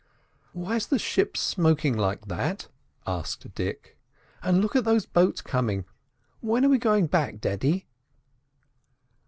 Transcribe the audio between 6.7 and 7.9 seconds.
going back, daddy?"